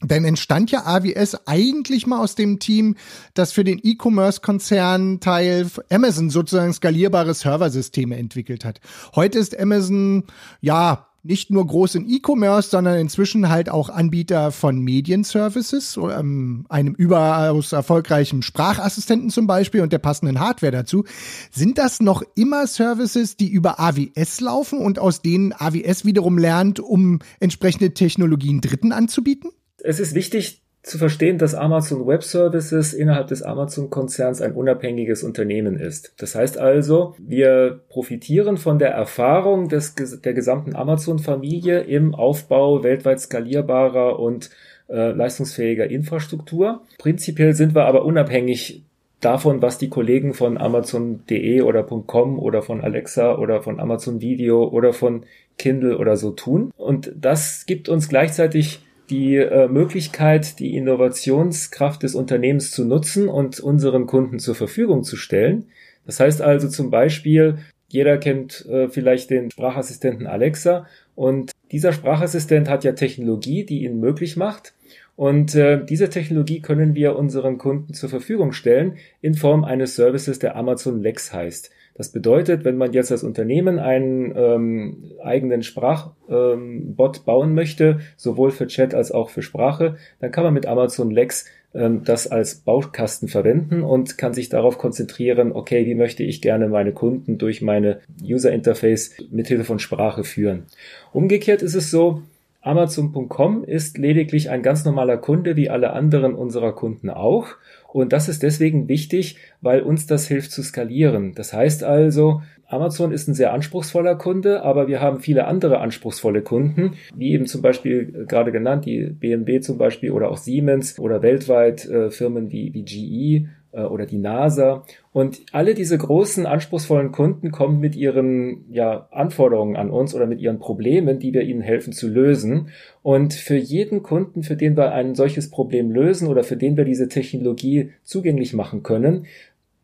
dann 0.00 0.24
entstand 0.24 0.70
ja 0.70 0.84
AWS 0.84 1.46
eigentlich 1.46 2.06
mal 2.06 2.20
aus 2.20 2.34
dem 2.34 2.58
Team, 2.58 2.96
das 3.34 3.52
für 3.52 3.64
den 3.64 3.80
E-Commerce-Konzern 3.82 5.20
Teil 5.20 5.66
Amazon 5.90 6.30
sozusagen 6.30 6.72
skalierbare 6.72 7.34
Serversysteme 7.34 8.16
entwickelt 8.16 8.64
hat. 8.64 8.80
Heute 9.14 9.38
ist 9.38 9.58
Amazon, 9.58 10.24
ja, 10.60 11.06
nicht 11.24 11.50
nur 11.50 11.66
groß 11.66 11.94
in 11.94 12.08
E-Commerce, 12.08 12.68
sondern 12.68 12.98
inzwischen 12.98 13.48
halt 13.48 13.70
auch 13.70 13.88
Anbieter 13.88 14.52
von 14.52 14.78
Medienservices, 14.80 15.96
ähm, 15.96 16.66
einem 16.68 16.94
überaus 16.94 17.72
erfolgreichen 17.72 18.42
Sprachassistenten 18.42 19.30
zum 19.30 19.46
Beispiel 19.46 19.80
und 19.80 19.92
der 19.92 19.98
passenden 19.98 20.38
Hardware 20.38 20.72
dazu. 20.72 21.04
Sind 21.50 21.78
das 21.78 22.00
noch 22.00 22.22
immer 22.34 22.66
Services, 22.66 23.38
die 23.38 23.48
über 23.48 23.80
AWS 23.80 24.40
laufen 24.40 24.78
und 24.80 24.98
aus 24.98 25.22
denen 25.22 25.54
AWS 25.54 26.04
wiederum 26.04 26.36
lernt, 26.36 26.78
um 26.78 27.20
entsprechende 27.40 27.94
Technologien 27.94 28.60
Dritten 28.60 28.92
anzubieten? 28.92 29.50
Es 29.84 30.00
ist 30.00 30.14
wichtig 30.14 30.62
zu 30.82 30.98
verstehen, 30.98 31.38
dass 31.38 31.54
Amazon 31.54 32.06
Web 32.06 32.22
Services 32.22 32.92
innerhalb 32.92 33.28
des 33.28 33.42
Amazon-Konzerns 33.42 34.42
ein 34.42 34.52
unabhängiges 34.52 35.22
Unternehmen 35.22 35.78
ist. 35.78 36.12
Das 36.18 36.34
heißt 36.34 36.58
also, 36.58 37.14
wir 37.18 37.80
profitieren 37.88 38.58
von 38.58 38.78
der 38.78 38.90
Erfahrung 38.90 39.68
des, 39.68 39.94
der 39.94 40.34
gesamten 40.34 40.76
Amazon-Familie 40.76 41.80
im 41.80 42.14
Aufbau 42.14 42.82
weltweit 42.82 43.20
skalierbarer 43.20 44.18
und 44.18 44.50
äh, 44.88 45.12
leistungsfähiger 45.12 45.90
Infrastruktur. 45.90 46.82
Prinzipiell 46.98 47.54
sind 47.54 47.74
wir 47.74 47.86
aber 47.86 48.04
unabhängig 48.04 48.82
davon, 49.20 49.62
was 49.62 49.78
die 49.78 49.88
Kollegen 49.88 50.34
von 50.34 50.58
Amazon.de 50.58 51.62
oder 51.62 51.82
.com 51.84 52.38
oder 52.38 52.60
von 52.60 52.82
Alexa 52.82 53.36
oder 53.38 53.62
von 53.62 53.80
Amazon 53.80 54.20
Video 54.20 54.64
oder 54.68 54.92
von 54.92 55.24
Kindle 55.56 55.96
oder 55.96 56.18
so 56.18 56.32
tun. 56.32 56.72
Und 56.76 57.10
das 57.16 57.64
gibt 57.64 57.88
uns 57.88 58.10
gleichzeitig 58.10 58.83
die 59.10 59.36
äh, 59.36 59.68
Möglichkeit, 59.68 60.58
die 60.58 60.76
Innovationskraft 60.76 62.02
des 62.02 62.14
Unternehmens 62.14 62.70
zu 62.70 62.84
nutzen 62.84 63.28
und 63.28 63.60
unseren 63.60 64.06
Kunden 64.06 64.38
zur 64.38 64.54
Verfügung 64.54 65.04
zu 65.04 65.16
stellen. 65.16 65.66
Das 66.06 66.20
heißt 66.20 66.42
also 66.42 66.68
zum 66.68 66.90
Beispiel, 66.90 67.58
jeder 67.88 68.18
kennt 68.18 68.66
äh, 68.66 68.88
vielleicht 68.88 69.30
den 69.30 69.50
Sprachassistenten 69.50 70.26
Alexa 70.26 70.86
und 71.14 71.52
dieser 71.70 71.92
Sprachassistent 71.92 72.68
hat 72.68 72.84
ja 72.84 72.92
Technologie, 72.92 73.64
die 73.64 73.84
ihn 73.84 74.00
möglich 74.00 74.36
macht. 74.36 74.74
Und 75.16 75.54
äh, 75.54 75.84
diese 75.84 76.08
Technologie 76.08 76.60
können 76.60 76.94
wir 76.94 77.16
unseren 77.16 77.58
Kunden 77.58 77.94
zur 77.94 78.08
Verfügung 78.08 78.52
stellen 78.52 78.96
in 79.20 79.34
Form 79.34 79.64
eines 79.64 79.94
Services, 79.94 80.40
der 80.40 80.56
Amazon 80.56 81.00
Lex 81.02 81.32
heißt. 81.32 81.70
Das 81.94 82.10
bedeutet, 82.10 82.64
wenn 82.64 82.76
man 82.76 82.92
jetzt 82.92 83.12
als 83.12 83.22
Unternehmen 83.22 83.78
einen 83.78 84.32
ähm, 84.36 85.12
eigenen 85.22 85.62
Sprachbot 85.62 86.16
ähm, 86.28 86.96
bauen 87.24 87.54
möchte, 87.54 88.00
sowohl 88.16 88.50
für 88.50 88.66
Chat 88.66 88.94
als 88.94 89.12
auch 89.12 89.30
für 89.30 89.42
Sprache, 89.42 89.96
dann 90.18 90.32
kann 90.32 90.42
man 90.44 90.54
mit 90.54 90.66
Amazon 90.66 91.12
Lex 91.12 91.46
ähm, 91.72 92.02
das 92.04 92.26
als 92.26 92.56
Baukasten 92.56 93.28
verwenden 93.28 93.82
und 93.82 94.18
kann 94.18 94.34
sich 94.34 94.48
darauf 94.48 94.76
konzentrieren, 94.76 95.52
okay, 95.52 95.86
wie 95.86 95.94
möchte 95.94 96.24
ich 96.24 96.42
gerne 96.42 96.68
meine 96.68 96.92
Kunden 96.92 97.38
durch 97.38 97.62
meine 97.62 98.00
User 98.22 98.50
Interface 98.50 99.14
mithilfe 99.30 99.64
von 99.64 99.78
Sprache 99.78 100.24
führen. 100.24 100.64
Umgekehrt 101.12 101.62
ist 101.62 101.74
es 101.74 101.92
so, 101.92 102.22
Amazon.com 102.64 103.62
ist 103.62 103.98
lediglich 103.98 104.48
ein 104.48 104.62
ganz 104.62 104.86
normaler 104.86 105.18
Kunde 105.18 105.54
wie 105.54 105.68
alle 105.68 105.92
anderen 105.92 106.34
unserer 106.34 106.72
Kunden 106.72 107.10
auch. 107.10 107.48
Und 107.92 108.14
das 108.14 108.28
ist 108.28 108.42
deswegen 108.42 108.88
wichtig, 108.88 109.36
weil 109.60 109.82
uns 109.82 110.06
das 110.06 110.26
hilft 110.26 110.50
zu 110.50 110.62
skalieren. 110.62 111.34
Das 111.34 111.52
heißt 111.52 111.84
also, 111.84 112.40
Amazon 112.66 113.12
ist 113.12 113.28
ein 113.28 113.34
sehr 113.34 113.52
anspruchsvoller 113.52 114.16
Kunde, 114.16 114.62
aber 114.62 114.88
wir 114.88 115.00
haben 115.00 115.20
viele 115.20 115.46
andere 115.46 115.80
anspruchsvolle 115.80 116.40
Kunden, 116.40 116.94
wie 117.14 117.32
eben 117.32 117.46
zum 117.46 117.60
Beispiel 117.60 118.14
äh, 118.22 118.24
gerade 118.24 118.50
genannt, 118.50 118.86
die 118.86 119.10
BMW 119.10 119.60
zum 119.60 119.76
Beispiel 119.76 120.10
oder 120.10 120.30
auch 120.30 120.38
Siemens 120.38 120.98
oder 120.98 121.22
weltweit 121.22 121.84
äh, 121.84 122.10
Firmen 122.10 122.50
wie, 122.50 122.72
wie 122.72 122.84
GE 122.84 123.48
oder 123.82 124.06
die 124.06 124.18
NASA. 124.18 124.84
Und 125.12 125.42
alle 125.52 125.74
diese 125.74 125.98
großen, 125.98 126.46
anspruchsvollen 126.46 127.12
Kunden 127.12 127.50
kommen 127.50 127.80
mit 127.80 127.96
ihren 127.96 128.64
ja, 128.70 129.08
Anforderungen 129.10 129.76
an 129.76 129.90
uns 129.90 130.14
oder 130.14 130.26
mit 130.26 130.40
ihren 130.40 130.58
Problemen, 130.58 131.18
die 131.18 131.34
wir 131.34 131.42
ihnen 131.42 131.60
helfen 131.60 131.92
zu 131.92 132.08
lösen. 132.08 132.68
Und 133.02 133.34
für 133.34 133.56
jeden 133.56 134.02
Kunden, 134.02 134.42
für 134.42 134.56
den 134.56 134.76
wir 134.76 134.92
ein 134.92 135.14
solches 135.14 135.50
Problem 135.50 135.90
lösen 135.90 136.28
oder 136.28 136.44
für 136.44 136.56
den 136.56 136.76
wir 136.76 136.84
diese 136.84 137.08
Technologie 137.08 137.90
zugänglich 138.02 138.54
machen 138.54 138.82
können, 138.82 139.26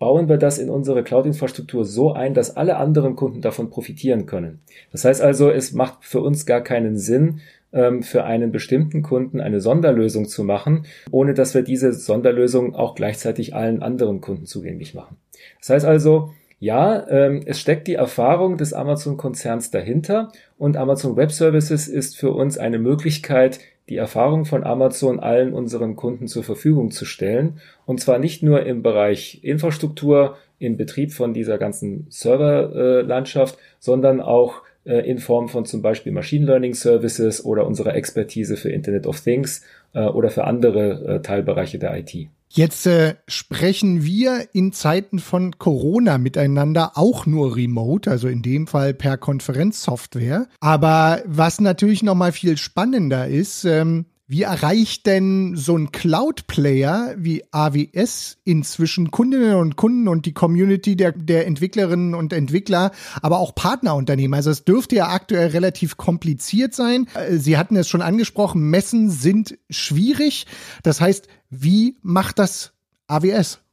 bauen 0.00 0.30
wir 0.30 0.38
das 0.38 0.58
in 0.58 0.70
unsere 0.70 1.04
Cloud-Infrastruktur 1.04 1.84
so 1.84 2.12
ein, 2.12 2.32
dass 2.32 2.56
alle 2.56 2.78
anderen 2.78 3.16
Kunden 3.16 3.42
davon 3.42 3.68
profitieren 3.68 4.24
können. 4.24 4.60
Das 4.92 5.04
heißt 5.04 5.20
also, 5.20 5.50
es 5.50 5.72
macht 5.72 6.04
für 6.04 6.20
uns 6.20 6.46
gar 6.46 6.62
keinen 6.62 6.96
Sinn, 6.96 7.40
für 7.72 8.24
einen 8.24 8.50
bestimmten 8.50 9.02
Kunden 9.02 9.40
eine 9.40 9.60
Sonderlösung 9.60 10.26
zu 10.26 10.42
machen, 10.42 10.86
ohne 11.12 11.34
dass 11.34 11.54
wir 11.54 11.62
diese 11.62 11.92
Sonderlösung 11.92 12.74
auch 12.74 12.96
gleichzeitig 12.96 13.54
allen 13.54 13.80
anderen 13.80 14.20
Kunden 14.20 14.46
zugänglich 14.46 14.92
machen. 14.94 15.16
Das 15.60 15.70
heißt 15.70 15.86
also, 15.86 16.32
ja, 16.60 17.08
ähm, 17.08 17.42
es 17.46 17.58
steckt 17.58 17.88
die 17.88 17.94
Erfahrung 17.94 18.58
des 18.58 18.74
Amazon-Konzerns 18.74 19.70
dahinter 19.70 20.30
und 20.58 20.76
Amazon 20.76 21.16
Web 21.16 21.32
Services 21.32 21.88
ist 21.88 22.18
für 22.18 22.32
uns 22.32 22.58
eine 22.58 22.78
Möglichkeit, 22.78 23.60
die 23.88 23.96
Erfahrung 23.96 24.44
von 24.44 24.62
Amazon 24.62 25.20
allen 25.20 25.54
unseren 25.54 25.96
Kunden 25.96 26.28
zur 26.28 26.44
Verfügung 26.44 26.90
zu 26.90 27.06
stellen. 27.06 27.60
Und 27.86 28.00
zwar 28.00 28.18
nicht 28.18 28.42
nur 28.42 28.64
im 28.64 28.82
Bereich 28.82 29.40
Infrastruktur, 29.42 30.36
im 30.58 30.76
Betrieb 30.76 31.12
von 31.12 31.32
dieser 31.32 31.56
ganzen 31.56 32.06
Serverlandschaft, 32.10 33.58
sondern 33.78 34.20
auch 34.20 34.62
in 34.84 35.18
Form 35.18 35.48
von 35.48 35.66
zum 35.66 35.82
Beispiel 35.82 36.12
Machine 36.12 36.46
Learning 36.46 36.74
Services 36.74 37.44
oder 37.44 37.66
unserer 37.66 37.94
Expertise 37.94 38.56
für 38.56 38.70
Internet 38.70 39.06
of 39.06 39.20
Things 39.20 39.62
äh, 39.92 40.04
oder 40.04 40.30
für 40.30 40.44
andere 40.44 41.16
äh, 41.16 41.22
Teilbereiche 41.22 41.78
der 41.78 41.98
IT. 41.98 42.28
Jetzt 42.52 42.86
äh, 42.86 43.14
sprechen 43.28 44.04
wir 44.04 44.48
in 44.52 44.72
Zeiten 44.72 45.20
von 45.20 45.58
Corona 45.58 46.18
miteinander 46.18 46.92
auch 46.96 47.24
nur 47.24 47.54
remote, 47.54 48.10
also 48.10 48.26
in 48.26 48.42
dem 48.42 48.66
Fall 48.66 48.92
per 48.92 49.16
Konferenzsoftware. 49.16 50.48
Aber 50.58 51.22
was 51.26 51.60
natürlich 51.60 52.02
noch 52.02 52.16
mal 52.16 52.32
viel 52.32 52.56
spannender 52.56 53.28
ist, 53.28 53.64
ähm, 53.64 54.06
wie 54.30 54.42
erreicht 54.42 55.06
denn 55.06 55.56
so 55.56 55.76
ein 55.76 55.90
Cloud-Player 55.90 57.16
wie 57.18 57.42
AWS 57.50 58.38
inzwischen 58.44 59.10
Kundinnen 59.10 59.56
und 59.56 59.74
Kunden 59.74 60.06
und 60.06 60.24
die 60.24 60.32
Community 60.32 60.94
der, 60.94 61.10
der 61.10 61.48
Entwicklerinnen 61.48 62.14
und 62.14 62.32
Entwickler, 62.32 62.92
aber 63.22 63.40
auch 63.40 63.56
Partnerunternehmen? 63.56 64.34
Also 64.34 64.50
es 64.50 64.64
dürfte 64.64 64.94
ja 64.94 65.08
aktuell 65.08 65.48
relativ 65.48 65.96
kompliziert 65.96 66.74
sein. 66.74 67.08
Äh, 67.14 67.38
Sie 67.38 67.58
hatten 67.58 67.74
es 67.74 67.88
schon 67.88 68.02
angesprochen, 68.02 68.70
Messen 68.70 69.10
sind 69.10 69.58
schwierig. 69.68 70.46
Das 70.84 71.00
heißt, 71.00 71.26
wie 71.48 71.96
macht 72.00 72.38
das 72.38 72.72
AWS? 73.08 73.64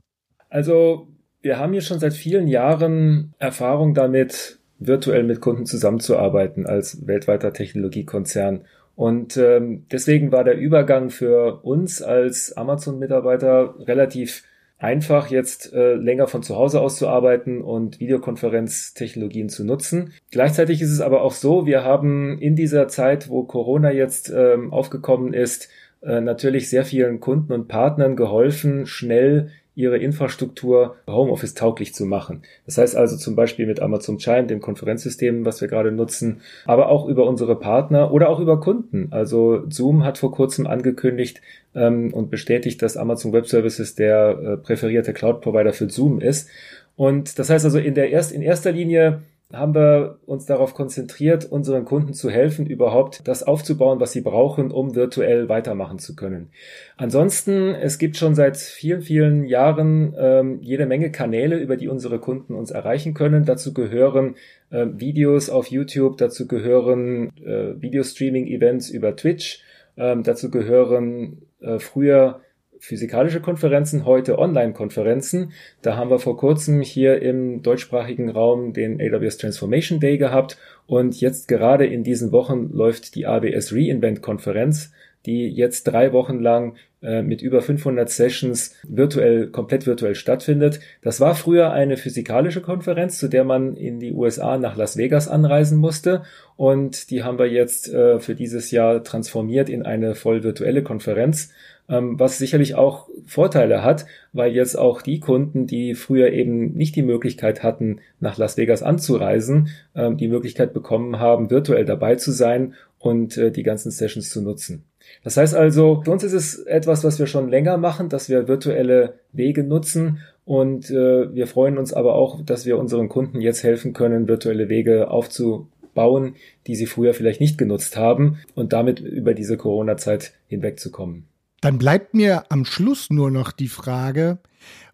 Also 0.50 1.08
wir 1.44 1.60
haben 1.60 1.74
hier 1.74 1.84
schon 1.84 2.00
seit 2.00 2.14
vielen 2.14 2.48
Jahren 2.48 3.36
Erfahrung 3.38 3.94
damit, 3.94 4.58
virtuell 4.80 5.22
mit 5.24 5.40
Kunden 5.40 5.68
zusammenzuarbeiten 5.68 6.66
als 6.66 7.06
weltweiter 7.06 7.54
Technologiekonzern. 7.54 8.66
Und 8.98 9.38
ähm, 9.38 9.86
deswegen 9.92 10.32
war 10.32 10.44
der 10.44 10.58
Übergang 10.58 11.12
für 11.12 11.64
uns 11.64 12.02
als 12.02 12.58
Amazon-Mitarbeiter 12.58 13.76
relativ 13.82 14.42
einfach, 14.80 15.30
jetzt 15.30 15.72
äh, 15.72 15.94
länger 15.94 16.26
von 16.26 16.42
zu 16.42 16.56
Hause 16.56 16.82
aus 16.82 16.98
zu 16.98 17.08
arbeiten 17.08 17.62
und 17.62 18.00
Videokonferenztechnologien 18.00 19.50
zu 19.50 19.64
nutzen. 19.64 20.14
Gleichzeitig 20.32 20.82
ist 20.82 20.92
es 20.92 21.02
aber 21.02 21.22
auch 21.22 21.34
so, 21.34 21.68
wir 21.68 21.84
haben 21.84 22.40
in 22.40 22.56
dieser 22.56 22.88
Zeit, 22.88 23.30
wo 23.30 23.44
Corona 23.44 23.92
jetzt 23.92 24.34
ähm, 24.36 24.74
aufgekommen 24.74 25.32
ist, 25.32 25.70
äh, 26.02 26.20
natürlich 26.20 26.68
sehr 26.72 26.84
vielen 26.84 27.20
Kunden 27.20 27.54
und 27.54 27.68
Partnern 27.68 28.16
geholfen, 28.16 28.88
schnell 28.88 29.52
ihre 29.78 30.00
Infrastruktur 30.00 30.96
Homeoffice 31.08 31.54
tauglich 31.54 31.94
zu 31.94 32.06
machen. 32.06 32.42
Das 32.66 32.80
heißt 32.80 32.96
also 32.96 33.16
zum 33.16 33.36
Beispiel 33.36 33.68
mit 33.68 33.80
Amazon 33.80 34.18
Chime, 34.18 34.48
dem 34.48 34.60
Konferenzsystem, 34.60 35.46
was 35.46 35.62
wir 35.62 35.68
gerade 35.68 35.92
nutzen, 35.92 36.42
aber 36.66 36.90
auch 36.90 37.08
über 37.08 37.28
unsere 37.28 37.60
Partner 37.60 38.12
oder 38.12 38.30
auch 38.30 38.40
über 38.40 38.60
Kunden. 38.60 39.10
Also 39.12 39.64
Zoom 39.70 40.04
hat 40.04 40.18
vor 40.18 40.32
kurzem 40.32 40.66
angekündigt 40.66 41.42
ähm, 41.76 42.12
und 42.12 42.32
bestätigt, 42.32 42.82
dass 42.82 42.98
Amazon 42.98 43.34
Web 43.34 43.46
Services 43.46 43.94
der 43.94 44.30
äh, 44.30 44.58
präferierte 44.58 45.14
Cloud-Provider 45.14 45.74
für 45.74 45.90
Zoom 45.90 46.20
ist. 46.20 46.50
Und 46.96 47.38
das 47.38 47.52
heißt 47.52 47.64
also 47.64 47.78
in 47.78 47.94
der 47.94 48.10
erst 48.10 48.32
in 48.32 48.42
erster 48.42 48.72
Linie 48.72 49.22
haben 49.54 49.74
wir 49.76 50.20
uns 50.26 50.46
darauf 50.46 50.74
konzentriert, 50.74 51.46
unseren 51.46 51.86
Kunden 51.86 52.14
zu 52.14 52.30
helfen, 52.30 52.66
überhaupt 52.66 53.26
das 53.30 53.44
aufzubauen, 53.44 54.02
was 54.02 54.12
sie 54.12 54.20
brauchen, 54.20 54.72
um 54.72 54.94
virtuell 54.94 55.48
weitermachen 55.48 56.00
zu 56.00 56.18
können. 56.18 56.50
Ansonsten, 56.98 57.74
es 57.74 57.98
gibt 57.98 58.18
schon 58.18 58.36
seit 58.36 58.58
vielen, 58.58 59.02
vielen 59.02 59.46
Jahren 59.46 60.14
ähm, 60.20 60.60
jede 60.62 60.86
Menge 60.86 61.12
Kanäle, 61.12 61.58
über 61.60 61.78
die 61.78 61.88
unsere 61.88 62.20
Kunden 62.20 62.56
uns 62.56 62.72
erreichen 62.72 63.14
können. 63.14 63.46
Dazu 63.46 63.74
gehören 63.74 64.36
äh, 64.70 64.86
Videos 64.92 65.50
auf 65.50 65.68
YouTube, 65.68 66.18
dazu 66.18 66.46
gehören 66.46 67.32
äh, 67.38 67.82
Videostreaming-Events 67.82 68.90
über 68.90 69.16
Twitch, 69.16 69.64
ähm, 69.96 70.24
dazu 70.24 70.52
gehören 70.52 71.44
äh, 71.62 71.80
früher 71.80 72.42
physikalische 72.80 73.42
Konferenzen, 73.42 74.06
heute 74.06 74.40
Online-Konferenzen. 74.40 75.52
Da 75.82 75.96
haben 75.96 76.10
wir 76.10 76.20
vor 76.20 76.38
kurzem 76.38 76.82
hier 76.82 77.22
im 77.22 77.62
deutschsprachigen 77.62 78.30
Raum 78.30 78.74
den 78.74 79.02
AWS 79.02 79.38
Transformation 79.38 80.00
Day 80.00 80.18
gehabt 80.18 80.58
und 80.86 81.20
jetzt 81.20 81.48
gerade 81.48 81.86
in 81.86 82.04
diesen 82.04 82.32
Wochen 82.32 82.70
läuft 82.72 83.16
die 83.16 83.26
AWS 83.26 83.74
Reinvent 83.74 84.22
Konferenz, 84.22 84.92
die 85.26 85.50
jetzt 85.50 85.84
drei 85.84 86.14
Wochen 86.14 86.40
lang 86.40 86.76
äh, 87.02 87.22
mit 87.22 87.42
über 87.42 87.62
500 87.62 88.10
Sessions 88.10 88.76
virtuell, 88.88 89.48
komplett 89.48 89.86
virtuell 89.86 90.16
stattfindet. 90.16 90.80
Das 91.02 91.20
war 91.20 91.36
früher 91.36 91.72
eine 91.72 91.98
physikalische 91.98 92.62
Konferenz, 92.62 93.20
zu 93.20 93.28
der 93.28 93.44
man 93.44 93.76
in 93.76 94.00
die 94.00 94.14
USA 94.14 94.58
nach 94.58 94.78
Las 94.78 94.98
Vegas 94.98 95.28
anreisen 95.28 95.78
musste. 95.78 96.24
Und 96.56 97.12
die 97.12 97.24
haben 97.24 97.38
wir 97.38 97.52
jetzt 97.52 97.94
äh, 97.94 98.20
für 98.20 98.36
dieses 98.36 98.72
Jahr 98.72 99.04
transformiert 99.04 99.70
in 99.70 99.84
eine 99.84 100.16
voll 100.16 100.44
virtuelle 100.44 100.82
Konferenz 100.82 101.52
was 101.88 102.38
sicherlich 102.38 102.76
auch 102.76 103.10
Vorteile 103.26 103.84
hat, 103.84 104.06
weil 104.34 104.54
jetzt 104.54 104.78
auch 104.78 105.02
die 105.02 105.20
Kunden, 105.20 105.68
die 105.68 105.96
früher 105.96 106.32
eben 106.32 106.74
nicht 106.74 106.96
die 106.96 107.04
Möglichkeit 107.04 107.64
hatten, 107.64 108.00
nach 108.20 108.38
Las 108.38 108.58
Vegas 108.58 108.84
anzureisen, 108.84 109.70
ähm, 109.96 110.18
die 110.18 110.28
Möglichkeit 110.28 110.74
bekommen 110.74 111.20
haben, 111.20 111.50
virtuell 111.50 111.86
dabei 111.86 112.16
zu 112.16 112.32
sein 112.32 112.74
und 113.00 113.38
äh, 113.38 113.52
die 113.52 113.64
ganzen 113.64 113.92
Sessions 113.92 114.30
zu 114.30 114.42
nutzen. 114.42 114.84
Das 115.24 115.38
heißt 115.38 115.56
also, 115.56 116.02
für 116.04 116.12
uns 116.12 116.24
ist 116.24 116.34
es 116.34 116.60
etwas, 116.60 117.04
was 117.04 117.20
wir 117.20 117.28
schon 117.28 117.50
länger 117.50 117.78
machen, 117.78 118.10
dass 118.10 118.30
wir 118.30 118.48
virtuelle 118.48 119.14
Wege 119.32 119.64
nutzen 119.64 120.20
und 120.46 120.90
äh, 120.90 121.34
wir 121.34 121.48
freuen 121.48 121.78
uns 121.78 121.94
aber 121.94 122.16
auch, 122.16 122.42
dass 122.44 122.66
wir 122.66 122.78
unseren 122.78 123.10
Kunden 123.10 123.42
jetzt 123.42 123.64
helfen 123.64 123.94
können, 123.94 124.28
virtuelle 124.28 124.70
Wege 124.70 125.10
aufzubauen, 125.10 126.36
die 126.68 126.76
sie 126.76 126.86
früher 126.86 127.14
vielleicht 127.14 127.42
nicht 127.42 127.58
genutzt 127.58 127.98
haben 127.98 128.40
und 128.56 128.74
damit 128.74 129.00
über 129.00 129.34
diese 129.34 129.58
Corona-Zeit 129.58 130.34
hinwegzukommen. 130.48 131.26
Dann 131.62 131.78
bleibt 131.78 132.14
mir 132.14 132.52
am 132.52 132.66
Schluss 132.66 133.10
nur 133.10 133.32
noch 133.32 133.52
die 133.52 133.68
Frage, 133.68 134.40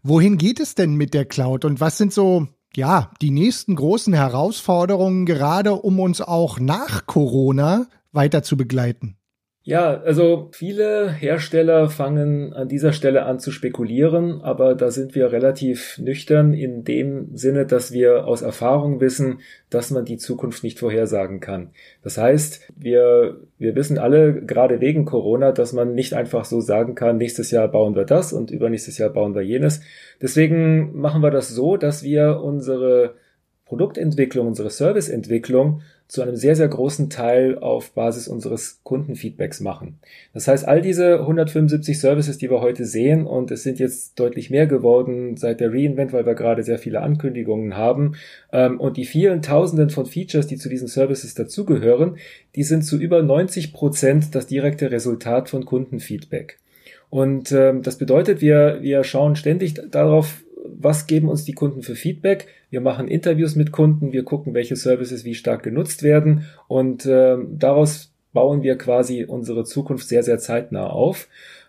wohin 0.02 0.38
geht 0.38 0.60
es 0.60 0.76
denn 0.76 0.96
mit 0.96 1.14
der 1.14 1.26
Cloud 1.26 1.66
und 1.66 1.82
was 1.82 1.98
sind 1.98 2.14
so, 2.14 2.48
ja, 2.76 3.12
die 3.22 3.32
nächsten 3.32 3.76
großen 3.76 4.14
Herausforderungen, 4.14 5.26
gerade 5.26 5.74
um 5.74 6.00
uns 6.00 6.22
auch 6.22 6.60
nach 6.60 7.06
Corona 7.06 7.88
weiter 8.12 8.44
zu 8.44 8.56
begleiten? 8.56 9.18
Ja, 9.66 10.02
also 10.02 10.50
viele 10.52 11.10
Hersteller 11.10 11.88
fangen 11.88 12.52
an 12.52 12.68
dieser 12.68 12.92
Stelle 12.92 13.24
an 13.24 13.40
zu 13.40 13.50
spekulieren, 13.50 14.42
aber 14.42 14.76
da 14.76 14.92
sind 14.92 15.16
wir 15.16 15.32
relativ 15.32 15.98
nüchtern 16.00 16.54
in 16.54 16.84
dem 16.84 17.38
Sinne, 17.38 17.66
dass 17.66 17.94
wir 17.94 18.28
aus 18.28 18.42
Erfahrung 18.42 19.00
wissen, 19.00 19.40
dass 19.70 19.90
man 19.90 20.04
die 20.04 20.18
Zukunft 20.18 20.66
nicht 20.66 20.80
vorhersagen 20.80 21.40
kann. 21.40 21.70
Das 22.04 22.18
heißt, 22.18 22.74
wir, 22.76 23.40
wir 23.58 23.74
wissen 23.74 23.98
alle, 23.98 24.44
gerade 24.44 24.82
wegen 24.82 25.06
Corona, 25.06 25.54
dass 25.54 25.72
man 25.72 25.96
nicht 25.96 26.14
einfach 26.14 26.44
so 26.44 26.60
sagen 26.60 26.94
kann, 26.94 27.16
nächstes 27.16 27.50
Jahr 27.50 27.70
bauen 27.70 27.96
wir 27.96 28.04
das 28.04 28.34
und 28.34 28.52
übernächstes 28.52 28.98
Jahr 28.98 29.12
bauen 29.12 29.34
wir 29.34 29.44
jenes. 29.44 29.80
Deswegen 30.22 30.94
machen 31.00 31.24
wir 31.24 31.32
das 31.32 31.48
so, 31.48 31.78
dass 31.78 32.04
wir 32.04 32.42
unsere 32.44 33.16
Produktentwicklung, 33.64 34.48
unsere 34.48 34.70
Serviceentwicklung 34.70 35.84
zu 36.08 36.22
einem 36.22 36.36
sehr, 36.36 36.56
sehr 36.56 36.68
großen 36.68 37.10
Teil 37.10 37.58
auf 37.58 37.94
Basis 37.94 38.28
unseres 38.28 38.82
Kundenfeedbacks 38.84 39.62
machen. 39.62 40.00
Das 40.34 40.48
heißt, 40.48 40.68
all 40.68 40.82
diese 40.82 41.20
175 41.22 42.00
Services, 42.00 42.38
die 42.38 42.52
wir 42.52 42.62
heute 42.62 42.86
sehen, 42.86 43.26
und 43.26 43.50
es 43.52 43.64
sind 43.64 43.80
jetzt 43.80 44.20
deutlich 44.20 44.50
mehr 44.50 44.68
geworden 44.68 45.38
seit 45.38 45.60
der 45.60 45.72
Reinvent, 45.72 46.14
weil 46.14 46.26
wir 46.26 46.36
gerade 46.36 46.64
sehr 46.64 46.78
viele 46.78 47.02
Ankündigungen 47.02 47.76
haben, 47.76 48.16
ähm, 48.52 48.80
und 48.80 48.98
die 48.98 49.06
vielen 49.06 49.42
Tausenden 49.42 49.90
von 49.90 50.06
Features, 50.06 50.48
die 50.48 50.58
zu 50.58 50.70
diesen 50.70 50.88
Services 50.88 51.34
dazugehören, 51.34 52.18
die 52.56 52.64
sind 52.64 52.84
zu 52.84 52.98
über 52.98 53.24
90 53.24 53.74
Prozent 53.74 54.36
das 54.36 54.48
direkte 54.48 54.92
Resultat 54.92 55.50
von 55.50 55.66
Kundenfeedback. 55.66 56.60
Und 57.10 57.52
ähm, 57.52 57.84
das 57.84 57.98
bedeutet, 57.98 58.42
wir, 58.42 58.80
wir 58.82 59.04
schauen 59.04 59.36
ständig 59.36 59.76
darauf, 59.92 60.44
was 60.66 61.08
geben 61.08 61.30
uns 61.30 61.44
die 61.44 61.54
Kunden 61.54 61.82
für 61.82 61.96
Feedback. 61.96 62.48
Wir 62.70 62.82
machen 62.82 63.08
Interviews 63.08 63.56
mit 63.56 63.72
Kunden, 63.72 64.14
wir 64.14 64.24
gucken, 64.24 64.54
welche 64.54 64.76
Services 64.76 65.26
wie 65.26 65.36
stark 65.36 65.64
genutzt 65.64 66.04
werden 66.04 66.46
und 66.68 67.06
äh, 67.06 67.38
daraus 67.52 68.12
bauen 68.34 68.64
wir 68.64 68.78
quasi 68.78 69.26
unsere 69.26 69.64
Zukunft 69.64 70.08
sehr, 70.08 70.24
sehr 70.24 70.40
zeitnah 70.40 70.88
auf. 70.88 71.28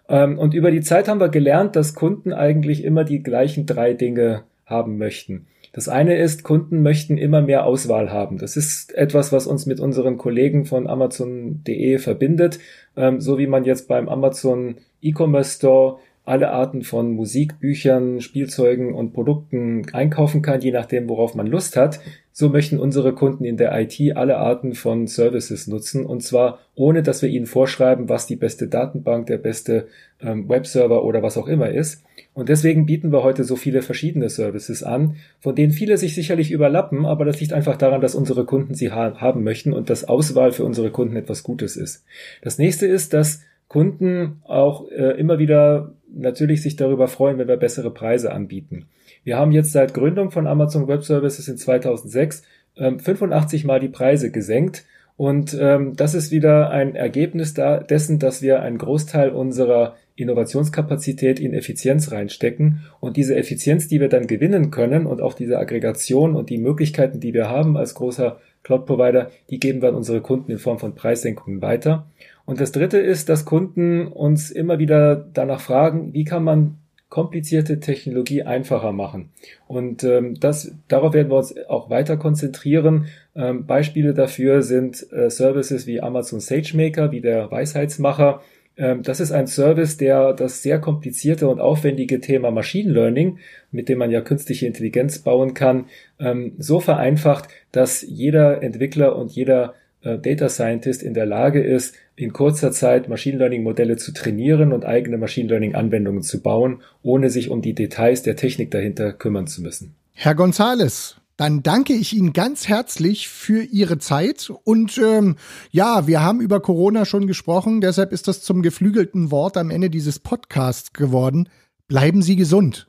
Ähm, 0.09 0.39
und 0.39 0.55
über 0.55 0.71
die 0.71 0.81
Zeit 0.81 1.09
haben 1.09 1.21
wir 1.21 1.29
gelernt, 1.29 1.77
dass 1.77 1.95
Kunden 1.95 2.33
eigentlich 2.33 2.85
immer 2.85 3.05
die 3.05 3.23
gleichen 3.23 3.67
drei 3.67 3.93
Dinge 3.93 4.45
haben 4.67 4.99
möchten. 4.99 5.47
Das 5.73 5.89
eine 5.89 6.17
ist, 6.17 6.45
Kunden 6.45 6.83
möchten 6.83 7.19
immer 7.19 7.43
mehr 7.43 7.67
Auswahl 7.67 8.13
haben. 8.13 8.39
Das 8.39 8.57
ist 8.57 8.95
etwas, 8.95 9.33
was 9.33 9.49
uns 9.49 9.67
mit 9.67 9.81
unseren 9.81 10.19
Kollegen 10.19 10.67
von 10.67 10.87
Amazon.de 10.87 11.99
verbindet. 11.99 12.61
Ähm, 12.97 13.21
so 13.21 13.39
wie 13.39 13.49
man 13.49 13.65
jetzt 13.65 13.89
beim 13.89 14.09
Amazon 14.09 14.77
E-Commerce 15.03 15.57
Store 15.57 15.99
alle 16.25 16.50
Arten 16.50 16.83
von 16.83 17.12
Musik, 17.12 17.61
Büchern, 17.61 18.21
Spielzeugen 18.23 18.95
und 18.95 19.12
Produkten 19.12 19.87
einkaufen 19.93 20.40
kann, 20.40 20.61
je 20.61 20.73
nachdem, 20.73 21.09
worauf 21.09 21.35
man 21.35 21.47
Lust 21.47 21.76
hat. 21.76 22.00
So 22.33 22.49
möchten 22.49 22.78
unsere 22.78 23.14
Kunden 23.14 23.45
in 23.45 23.59
der 23.59 23.78
IT 23.78 24.16
alle 24.16 24.38
Arten 24.38 24.75
von 24.75 25.07
Services 25.07 25.69
nutzen 25.69 26.04
und 26.07 26.23
zwar 26.23 26.59
ohne, 26.75 27.02
dass 27.02 27.23
wir 27.23 27.28
ihnen 27.28 27.47
vorschreiben, 27.47 28.09
was 28.09 28.26
die 28.26 28.37
beste 28.37 28.69
Datenbank, 28.69 29.26
der 29.26 29.38
beste 29.38 29.87
ähm, 30.21 30.49
Webserver 30.49 31.04
oder 31.04 31.23
was 31.23 31.37
auch 31.37 31.47
immer 31.47 31.71
ist. 31.71 32.02
Und 32.33 32.49
deswegen 32.49 32.87
bieten 32.87 33.12
wir 33.12 33.23
heute 33.23 33.45
so 33.45 33.54
viele 33.54 33.83
verschiedene 33.83 34.31
Services 34.31 34.83
an, 34.83 35.16
von 35.40 35.54
denen 35.54 35.73
viele 35.73 35.99
sich 35.99 36.14
sicherlich 36.14 36.50
überlappen, 36.50 37.07
aber 37.07 37.25
das 37.25 37.38
liegt 37.38 37.52
einfach 37.52 37.76
daran, 37.76 38.00
dass 38.00 38.16
unsere 38.16 38.45
Kunden 38.45 38.75
sie 38.75 38.90
ha 38.90 39.14
haben 39.21 39.45
möchten 39.45 39.73
und 39.73 39.90
dass 39.90 40.09
Auswahl 40.09 40.52
für 40.52 40.64
unsere 40.64 40.90
Kunden 40.90 41.16
etwas 41.16 41.43
Gutes 41.45 41.76
ist. 41.76 42.04
Das 42.43 42.59
nächste 42.59 42.87
ist, 42.87 43.12
dass 43.12 43.43
Kunden 43.69 44.40
auch 44.45 44.88
äh, 44.90 45.19
immer 45.19 45.38
wieder 45.38 45.95
natürlich 46.16 46.62
sich 46.62 46.76
darüber 46.76 47.09
freuen, 47.09 47.38
wenn 47.38 47.49
wir 47.49 47.56
bessere 47.56 47.92
Preise 47.92 48.33
anbieten. 48.33 48.87
Wir 49.25 49.37
haben 49.37 49.52
jetzt 49.52 49.73
seit 49.73 49.94
Gründung 49.94 50.30
von 50.30 50.47
Amazon 50.47 50.88
Web 50.88 51.04
Services 51.04 51.49
in 51.49 51.56
2006 51.56 52.42
ähm, 52.76 52.99
85 52.99 53.64
Mal 53.64 53.80
die 53.80 53.88
Preise 53.88 54.30
gesenkt 54.30 54.85
und 55.16 55.56
ähm, 55.61 55.94
das 55.94 56.14
ist 56.14 56.33
wieder 56.33 56.71
ein 56.71 56.97
Ergebnis 56.97 57.54
da, 57.54 57.78
dessen, 57.78 58.18
dass 58.18 58.42
wir 58.42 58.62
einen 58.62 58.78
Großteil 58.78 59.30
unserer 59.30 59.94
Innovationskapazität 60.16 61.38
in 61.38 61.54
Effizienz 61.54 62.11
reinstecken 62.11 62.83
und 63.00 63.16
diese 63.16 63.37
Effizienz, 63.37 63.88
die 63.88 64.00
wir 64.00 64.09
dann 64.09 64.26
gewinnen 64.26 64.71
können 64.71 65.06
und 65.06 65.21
auch 65.21 65.35
diese 65.35 65.59
Aggregation 65.59 66.35
und 66.35 66.50
die 66.50 66.59
Möglichkeiten, 66.59 67.21
die 67.21 67.33
wir 67.33 67.49
haben 67.49 67.76
als 67.76 67.94
großer 67.94 68.40
Cloud-Provider, 68.64 69.30
die 69.50 69.61
geben 69.61 69.83
wir 69.83 69.90
an 69.90 69.94
unsere 69.94 70.21
Kunden 70.21 70.50
in 70.50 70.59
Form 70.59 70.78
von 70.78 70.94
Preissenkungen 70.94 71.62
weiter. 71.62 72.06
Und 72.47 72.61
das 72.61 72.73
Dritte 72.73 72.99
ist, 72.99 73.29
dass 73.29 73.45
Kunden 73.45 74.07
uns 74.07 74.51
immer 74.51 74.79
wieder 74.79 75.17
danach 75.17 75.61
fragen, 75.61 76.13
wie 76.13 76.25
kann 76.25 76.45
man 76.45 76.79
komplizierte 77.09 77.79
Technologie 77.79 78.43
einfacher 78.43 78.91
machen. 78.91 79.31
Und 79.69 80.03
ähm, 80.03 80.35
das, 80.41 80.73
darauf 80.89 81.15
werden 81.15 81.31
wir 81.31 81.37
uns 81.37 81.55
auch 81.69 81.89
weiter 81.89 82.17
konzentrieren. 82.17 83.07
Ähm, 83.37 83.67
Beispiele 83.67 84.15
dafür 84.15 84.63
sind 84.63 85.07
äh, 85.13 85.31
Services 85.31 85.87
wie 85.87 86.01
Amazon 86.01 86.41
SageMaker, 86.41 87.13
wie 87.13 87.21
der 87.21 87.53
Weisheitsmacher. 87.53 88.41
Ähm, 88.77 89.03
das 89.05 89.21
ist 89.21 89.31
ein 89.31 89.47
Service, 89.47 89.97
der 89.97 90.33
das 90.33 90.63
sehr 90.63 90.80
komplizierte 90.80 91.49
und 91.49 91.61
aufwendige 91.61 92.21
Thema 92.21 92.50
Machine 92.50 92.93
Learning, 92.93 93.39
mit 93.71 93.89
dem 93.89 93.99
man 93.99 94.11
ja 94.11 94.21
künstliche 94.21 94.67
Intelligenz 94.67 95.21
bauen 95.21 95.54
kann, 95.54 95.87
ähm, 96.19 96.54
so 96.59 96.80
vereinfacht, 96.80 97.49
dass 97.71 98.02
jeder 98.02 98.63
Entwickler 98.63 99.15
und 99.15 99.30
jeder 99.30 99.75
Data 100.04 100.49
Scientist 100.49 101.02
in 101.02 101.14
der 101.14 101.26
Lage 101.26 101.62
ist, 101.62 101.95
in 102.17 102.32
kurzer 102.32 102.73
Zeit 102.73 103.08
Machine 103.08 103.38
Learning 103.38 103.62
Modelle 103.62 103.97
zu 103.97 104.12
trainieren 104.12 104.73
und 104.73 104.84
eigene 104.84 105.19
Machine 105.19 105.49
Learning 105.49 105.75
Anwendungen 105.75 106.23
zu 106.23 106.43
bauen, 106.43 106.82
ohne 107.02 107.30
sich 107.30 107.50
um 107.50 107.62
die 107.62 107.75
Details 107.75 108.23
der 108.23 108.36
Technik 108.36 108.71
dahinter 108.71 109.12
kümmern 109.12 109.47
zu 109.47 109.62
müssen. 109.62 109.95
Herr 110.12 110.34
Gonzales, 110.34 111.17
dann 111.36 111.62
danke 111.62 111.95
ich 111.95 112.12
Ihnen 112.12 112.32
ganz 112.32 112.69
herzlich 112.69 113.28
für 113.28 113.62
Ihre 113.62 113.99
Zeit. 113.99 114.52
Und 114.62 114.99
ähm, 114.99 115.36
ja, 115.71 116.06
wir 116.06 116.23
haben 116.23 116.40
über 116.40 116.60
Corona 116.60 117.04
schon 117.04 117.26
gesprochen, 117.26 117.80
deshalb 117.80 118.12
ist 118.12 118.28
das 118.28 118.43
zum 118.43 118.62
geflügelten 118.62 119.30
Wort 119.30 119.56
am 119.56 119.71
Ende 119.71 119.90
dieses 119.90 120.21
Podcasts 120.21 120.93
geworden. 120.93 121.49
Bleiben 121.88 122.23
Sie 122.23 122.36
gesund. 122.36 122.88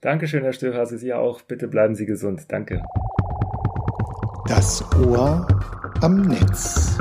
Dankeschön, 0.00 0.42
Herr 0.42 0.52
Stöhhase. 0.52 0.98
Sie 0.98 1.12
auch. 1.14 1.42
Bitte 1.42 1.68
bleiben 1.68 1.94
Sie 1.94 2.06
gesund. 2.06 2.46
Danke. 2.48 2.82
Das 4.48 4.84
Ohr 4.96 5.46
am 6.02 6.22
Netz. 6.22 6.98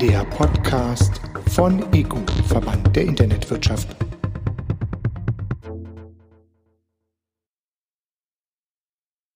Der 0.00 0.24
Podcast 0.24 1.20
von 1.50 1.84
EGU, 1.92 2.18
Verband 2.46 2.94
der 2.96 3.04
Internetwirtschaft. 3.04 3.88